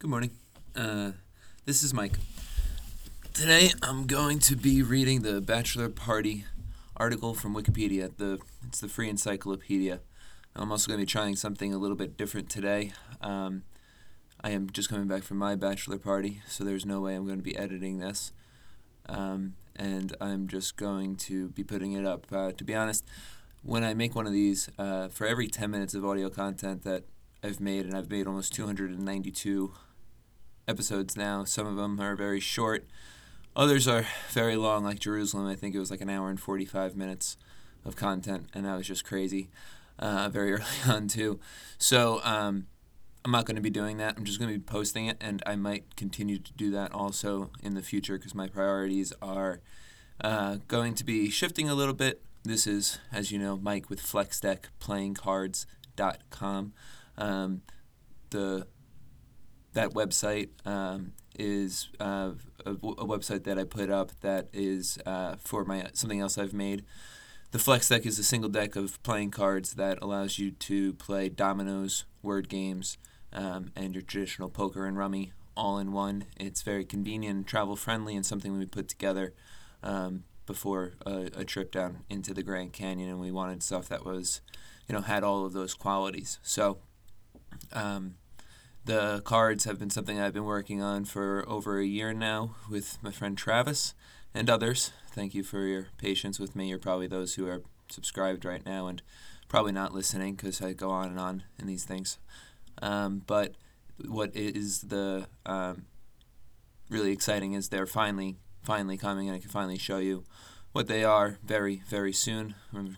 [0.00, 0.30] Good morning.
[0.76, 1.10] Uh,
[1.64, 2.12] this is Mike.
[3.34, 6.44] Today I'm going to be reading the bachelor party
[6.96, 8.16] article from Wikipedia.
[8.16, 8.38] The
[8.68, 9.98] it's the free encyclopedia.
[10.54, 12.92] I'm also going to be trying something a little bit different today.
[13.20, 13.64] Um,
[14.40, 17.38] I am just coming back from my bachelor party, so there's no way I'm going
[17.38, 18.32] to be editing this.
[19.08, 22.24] Um, and I'm just going to be putting it up.
[22.30, 23.04] Uh, to be honest,
[23.64, 27.02] when I make one of these, uh, for every 10 minutes of audio content that
[27.42, 29.72] I've made, and I've made almost 292
[30.68, 32.86] episodes now, some of them are very short,
[33.56, 35.46] others are very long, like Jerusalem.
[35.46, 37.36] I think it was like an hour and 45 minutes
[37.84, 39.48] of content, and that was just crazy
[39.98, 41.40] uh, very early on, too.
[41.78, 42.66] So, um,
[43.24, 44.14] I'm not going to be doing that.
[44.16, 47.50] I'm just going to be posting it, and I might continue to do that also
[47.62, 49.60] in the future because my priorities are
[50.22, 52.22] uh, going to be shifting a little bit.
[52.44, 56.72] This is, as you know, Mike with FlexDeckPlayingCards.com.
[57.18, 57.62] Um,
[58.30, 58.66] the
[59.78, 62.32] that website um, is uh,
[62.66, 66.52] a, a, website that I put up that is uh, for my something else I've
[66.52, 66.84] made.
[67.52, 71.28] The Flex Deck is a single deck of playing cards that allows you to play
[71.28, 72.98] dominoes, word games,
[73.32, 76.24] um, and your traditional poker and rummy all in one.
[76.36, 79.32] It's very convenient, travel friendly, and something we put together
[79.84, 84.04] um, before a, a, trip down into the Grand Canyon, and we wanted stuff that
[84.04, 84.40] was,
[84.88, 86.40] you know, had all of those qualities.
[86.42, 86.78] So,
[87.72, 88.16] um,
[88.88, 92.96] the cards have been something I've been working on for over a year now with
[93.02, 93.92] my friend Travis
[94.32, 94.92] and others.
[95.10, 96.70] Thank you for your patience with me.
[96.70, 99.02] You're probably those who are subscribed right now and
[99.46, 102.18] probably not listening because I go on and on in these things.
[102.80, 103.56] Um, but
[104.06, 105.84] what is the um,
[106.88, 110.24] really exciting is they're finally finally coming and I can finally show you
[110.72, 112.54] what they are very very soon.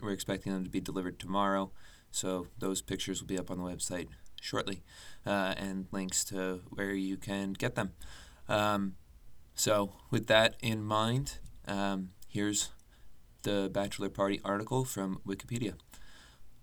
[0.00, 1.72] We're expecting them to be delivered tomorrow,
[2.12, 4.06] so those pictures will be up on the website
[4.42, 4.82] shortly,
[5.24, 7.92] uh, and links to where you can get them.
[8.48, 8.96] Um,
[9.54, 12.70] so with that in mind, um, here's
[13.42, 15.74] the bachelor party article from Wikipedia.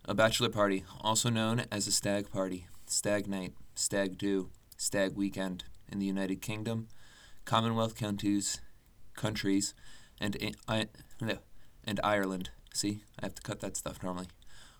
[0.05, 5.63] A bachelor party, also known as a stag party, stag night, stag do, stag weekend
[5.91, 6.87] in the United Kingdom,
[7.45, 8.61] Commonwealth counties,
[9.15, 9.73] countries,
[10.19, 10.37] and
[10.67, 10.87] I,
[11.83, 12.49] and Ireland.
[12.73, 14.27] See, I have to cut that stuff normally.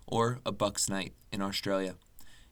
[0.06, 1.96] Or a Bucks night in Australia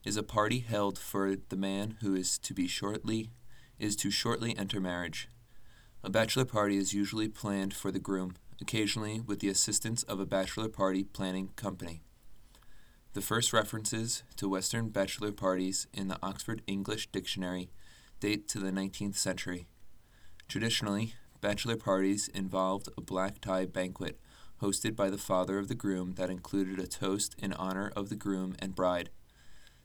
[0.08, 3.28] is a party held for the man who is to be shortly
[3.78, 5.28] is to shortly enter marriage.
[6.02, 10.24] A bachelor party is usually planned for the groom, occasionally with the assistance of a
[10.24, 12.00] bachelor party planning company.
[13.12, 17.68] The first references to Western bachelor parties in the Oxford English Dictionary
[18.18, 19.66] date to the 19th century.
[20.48, 24.18] Traditionally, bachelor parties involved a black tie banquet
[24.62, 28.16] hosted by the father of the groom that included a toast in honor of the
[28.16, 29.10] groom and bride.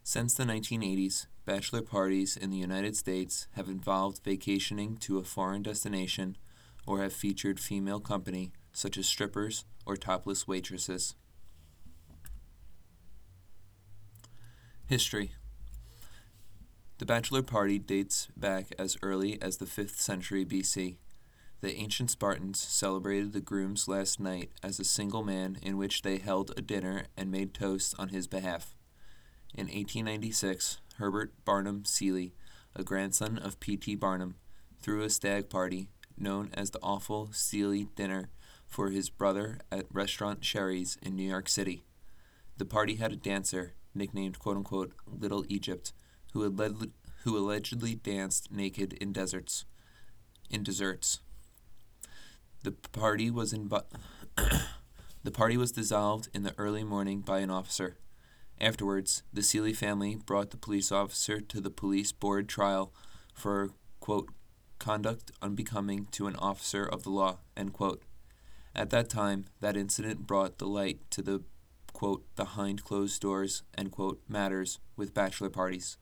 [0.06, 5.62] Since the 1980s, bachelor parties in the United States have involved vacationing to a foreign
[5.62, 6.36] destination
[6.86, 11.14] or have featured female company, such as strippers or topless waitresses.
[14.86, 15.32] History
[16.98, 20.98] The bachelor party dates back as early as the 5th century BC.
[21.62, 26.18] The ancient Spartans celebrated the groom's last night as a single man in which they
[26.18, 28.74] held a dinner and made toasts on his behalf.
[29.56, 32.34] In 1896, Herbert Barnum Seeley,
[32.74, 33.94] a grandson of P.T.
[33.94, 34.34] Barnum,
[34.82, 38.30] threw a stag party known as the Awful Seeley Dinner
[38.66, 41.84] for his brother at Restaurant Sherry's in New York City.
[42.56, 45.92] The party had a dancer, nicknamed quote unquote Little Egypt,
[46.32, 46.74] who, led,
[47.22, 49.66] who allegedly danced naked in deserts.
[50.50, 51.20] In desserts.
[52.64, 53.68] The party was in
[55.22, 57.98] the party was dissolved in the early morning by an officer.
[58.60, 62.92] Afterwards, the Seeley family brought the police officer to the police board trial
[63.34, 63.70] for
[64.00, 64.28] quote
[64.78, 68.02] conduct unbecoming to an officer of the law end quote.
[68.74, 71.42] At that time, that incident brought the light to the
[71.94, 75.96] quote, behind closed doors, end quote, matters with bachelor parties.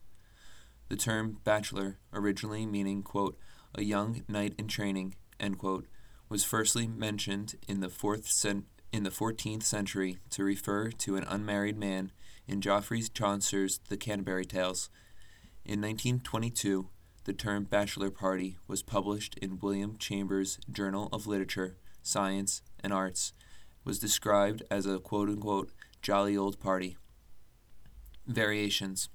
[0.89, 3.39] The term bachelor, originally meaning, quote,
[3.75, 5.87] a young knight in training, end quote,
[6.29, 11.25] was firstly mentioned in the, fourth cent- in the 14th century to refer to an
[11.29, 12.11] unmarried man
[12.47, 14.91] in Geoffrey Chaucer's The Canterbury Tales.
[15.65, 16.89] In 1922,
[17.25, 23.33] the term bachelor party was published in William Chambers' Journal of Literature, Science, and Arts,
[23.85, 26.97] was described as a quote unquote jolly old party.
[28.27, 29.09] Variations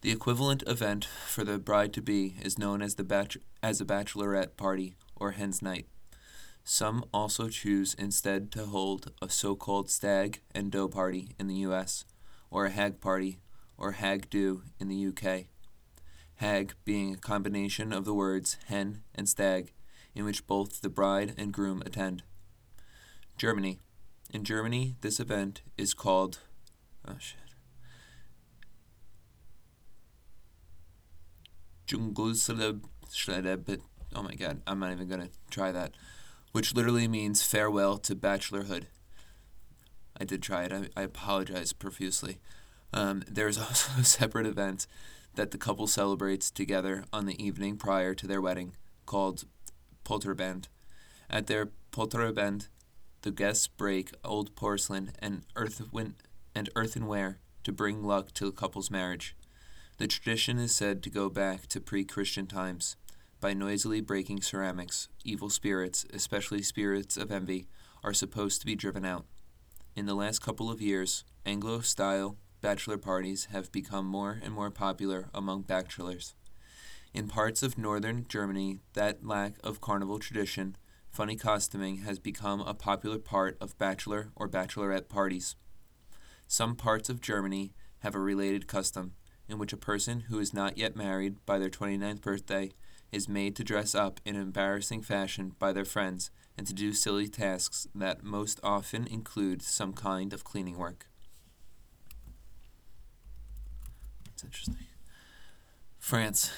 [0.00, 3.84] The equivalent event for the bride to be is known as the bach- as a
[3.84, 5.86] bachelorette party or hen's night.
[6.70, 11.54] Some also choose instead to hold a so called stag and doe party in the
[11.66, 12.04] US,
[12.50, 13.38] or a hag party
[13.78, 15.46] or hag do in the UK,
[16.34, 19.72] hag being a combination of the words hen and stag,
[20.14, 22.22] in which both the bride and groom attend.
[23.38, 23.78] Germany.
[24.34, 26.40] In Germany, this event is called.
[27.08, 27.38] Oh shit.
[34.14, 35.94] Oh my god, I'm not even gonna try that.
[36.58, 38.86] Which literally means farewell to bachelorhood.
[40.20, 40.72] I did try it.
[40.72, 42.40] I, I apologize profusely.
[42.92, 44.88] Um, there's also a separate event
[45.36, 48.74] that the couple celebrates together on the evening prior to their wedding,
[49.06, 49.44] called
[50.04, 50.64] Polterbend.
[51.30, 52.66] At their Polterbend,
[53.22, 56.16] the guests break old porcelain and earthen
[56.56, 59.36] and earthenware to bring luck to the couple's marriage.
[59.98, 62.96] The tradition is said to go back to pre-Christian times.
[63.40, 67.68] By noisily breaking ceramics, evil spirits, especially spirits of envy,
[68.02, 69.26] are supposed to be driven out.
[69.94, 74.72] In the last couple of years, Anglo style bachelor parties have become more and more
[74.72, 76.34] popular among bachelors.
[77.14, 80.76] In parts of northern Germany, that lack of carnival tradition,
[81.08, 85.54] funny costuming has become a popular part of bachelor or bachelorette parties.
[86.48, 89.12] Some parts of Germany have a related custom
[89.48, 92.72] in which a person who is not yet married by their 29th birthday
[93.12, 97.28] is made to dress up in embarrassing fashion by their friends and to do silly
[97.28, 101.06] tasks that most often include some kind of cleaning work.
[104.26, 104.86] That's interesting.
[105.98, 106.52] France.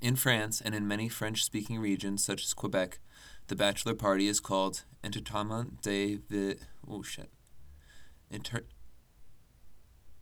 [0.00, 3.00] In France and in many French speaking regions such as Quebec,
[3.48, 6.56] the bachelor party is called Entertainment de Vie.
[6.88, 7.30] Oh shit.
[8.30, 8.64] Inter-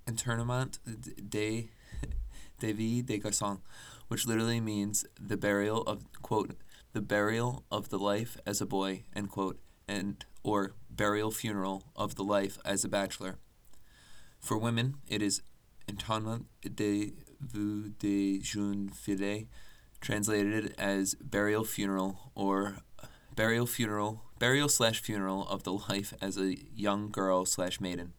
[0.06, 0.78] Internement
[1.28, 1.68] de,
[2.60, 3.60] de Vie des Garçons
[4.08, 6.52] which literally means the burial of quote
[6.92, 12.14] the burial of the life as a boy end quote and or burial funeral of
[12.14, 13.36] the life as a bachelor.
[14.40, 15.42] For women, it is
[15.88, 19.46] enterrement de vue de jeune fille,
[20.00, 22.78] translated as burial funeral or
[23.34, 28.12] burial funeral burial slash funeral of the life as a young girl slash maiden.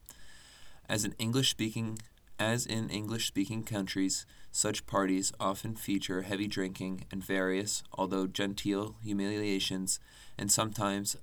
[0.88, 1.98] As an English speaking
[2.38, 8.96] as in English speaking countries, such parties often feature heavy drinking and various, although genteel,
[9.02, 9.98] humiliations,
[10.38, 11.16] and sometimes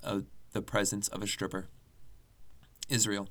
[0.52, 1.66] the presence of a stripper.
[2.88, 3.28] Israel.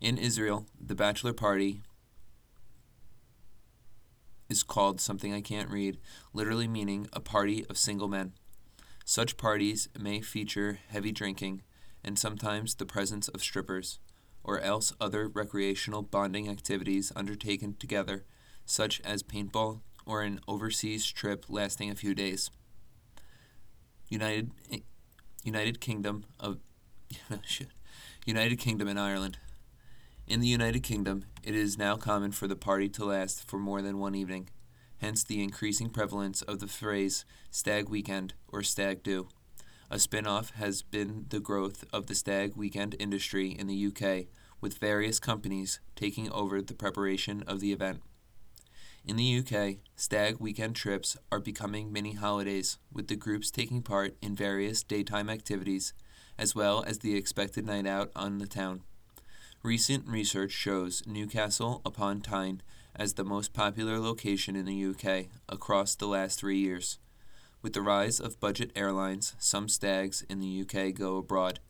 [0.00, 1.82] In Israel, the bachelor party
[4.48, 5.98] is called something I can't read,
[6.32, 8.32] literally meaning a party of single men.
[9.04, 11.62] Such parties may feature heavy drinking
[12.02, 13.98] and sometimes the presence of strippers
[14.44, 18.24] or else other recreational bonding activities undertaken together,
[18.66, 22.50] such as paintball or an overseas trip lasting a few days.
[24.08, 24.50] United
[25.42, 26.58] United Kingdom of
[28.26, 29.38] United Kingdom and Ireland.
[30.26, 33.82] In the United Kingdom, it is now common for the party to last for more
[33.82, 34.48] than one evening,
[34.98, 39.28] hence the increasing prevalence of the phrase stag weekend or stag do.
[39.94, 44.26] A spin off has been the growth of the stag weekend industry in the UK,
[44.60, 48.02] with various companies taking over the preparation of the event.
[49.04, 54.16] In the UK, stag weekend trips are becoming mini holidays, with the groups taking part
[54.20, 55.94] in various daytime activities,
[56.36, 58.82] as well as the expected night out on the town.
[59.62, 62.62] Recent research shows Newcastle upon Tyne
[62.96, 66.98] as the most popular location in the UK across the last three years.
[67.64, 71.60] With the rise of budget airlines, some stags in the UK go abroad,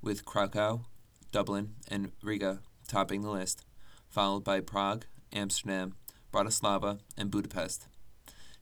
[0.00, 0.86] with Krakow,
[1.30, 3.66] Dublin, and Riga topping the list,
[4.08, 5.92] followed by Prague, Amsterdam,
[6.32, 7.86] Bratislava, and Budapest.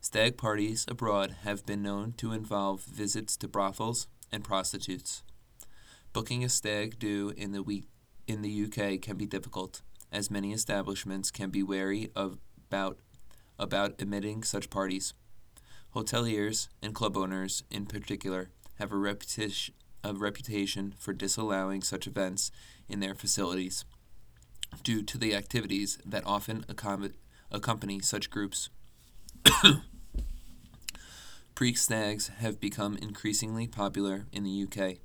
[0.00, 5.22] Stag parties abroad have been known to involve visits to brothels and prostitutes.
[6.12, 7.86] Booking a stag do in the week
[8.26, 12.98] in the UK can be difficult, as many establishments can be wary of about
[13.60, 15.14] about admitting such parties.
[15.94, 22.50] Hoteliers and club owners, in particular, have a reputation, a reputation for disallowing such events
[22.88, 23.84] in their facilities
[24.82, 28.70] due to the activities that often accompany such groups.
[31.54, 34.96] Preak stags have become increasingly popular in the UK.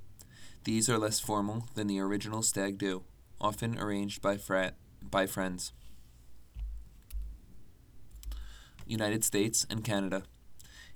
[0.63, 3.03] These are less formal than the original stag do,
[3.39, 5.71] often arranged by, frat, by friends.
[8.87, 10.23] United States and Canada.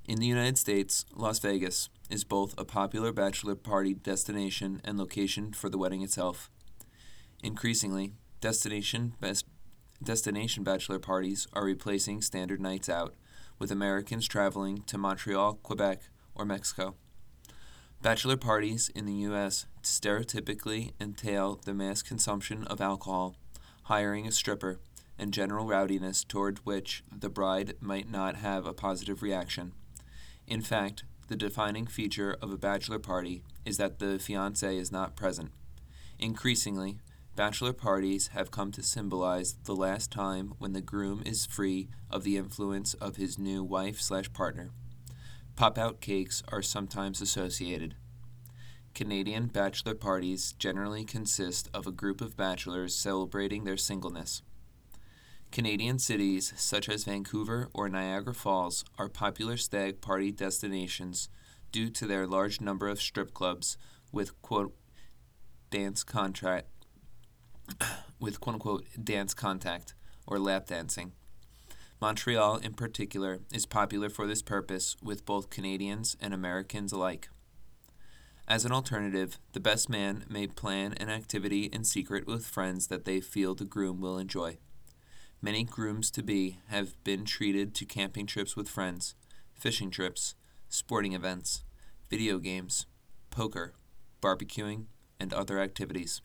[0.05, 5.53] In the United States, Las Vegas is both a popular bachelor party destination and location
[5.53, 6.51] for the wedding itself.
[7.41, 9.45] Increasingly, destination best
[10.03, 13.15] destination bachelor parties are replacing standard nights out,
[13.57, 16.01] with Americans traveling to Montreal, Quebec,
[16.35, 16.95] or Mexico.
[18.01, 19.67] Bachelor parties in the U.S.
[19.83, 23.37] stereotypically entail the mass consumption of alcohol,
[23.83, 24.81] hiring a stripper,
[25.17, 29.71] and general rowdiness toward which the bride might not have a positive reaction.
[30.53, 35.15] In fact, the defining feature of a bachelor party is that the fiance is not
[35.15, 35.49] present.
[36.19, 36.99] Increasingly,
[37.35, 42.23] bachelor parties have come to symbolize the last time when the groom is free of
[42.23, 44.69] the influence of his new wife slash partner.
[45.55, 47.95] Pop out cakes are sometimes associated.
[48.93, 54.43] Canadian bachelor parties generally consist of a group of bachelors celebrating their singleness.
[55.53, 61.29] Canadian cities such as Vancouver or Niagara Falls are popular stag party destinations
[61.71, 63.77] due to their large number of strip clubs
[64.11, 64.75] with quote
[65.69, 66.69] dance contract
[68.19, 69.93] with quote unquote dance contact
[70.25, 71.11] or lap dancing.
[72.01, 77.29] Montreal in particular is popular for this purpose with both Canadians and Americans alike.
[78.47, 83.05] As an alternative, the best man may plan an activity in secret with friends that
[83.05, 84.57] they feel the groom will enjoy.
[85.43, 89.13] Many grooms to be have been treated to camping trips with friends,
[89.53, 90.35] fishing trips,
[90.69, 91.65] sporting events,
[92.09, 92.85] video games,
[93.29, 93.73] poker,
[94.21, 94.85] barbecuing,
[95.19, 96.21] and other activities.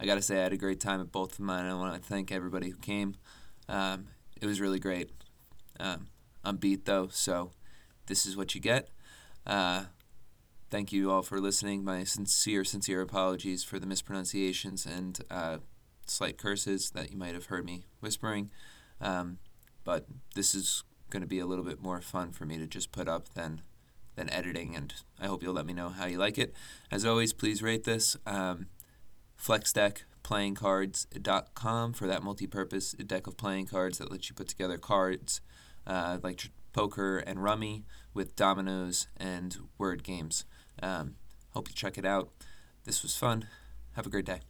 [0.00, 1.66] I gotta say, I had a great time at both of mine.
[1.66, 3.16] And I want to thank everybody who came.
[3.68, 4.06] Um,
[4.40, 5.10] it was really great.
[5.78, 6.06] Um,
[6.42, 7.50] I'm beat though, so
[8.06, 8.88] this is what you get.
[9.46, 9.84] Uh,
[10.70, 11.84] thank you all for listening.
[11.84, 15.58] My sincere, sincere apologies for the mispronunciations and uh,
[16.06, 18.50] slight curses that you might have heard me whispering.
[19.00, 19.38] Um,
[19.84, 22.92] but this is going to be a little bit more fun for me to just
[22.92, 23.62] put up than
[24.16, 26.54] than editing, and I hope you'll let me know how you like it.
[26.90, 28.16] As always, please rate this.
[28.26, 28.68] Um,
[29.38, 35.42] FlexDeckPlayingCards.com for that multi-purpose deck of playing cards that lets you put together cards
[35.86, 37.84] uh, like tr- poker and rummy
[38.14, 40.46] with dominoes and word games.
[40.82, 41.16] Um,
[41.50, 42.30] hope you check it out.
[42.84, 43.48] This was fun.
[43.94, 44.40] Have a great day.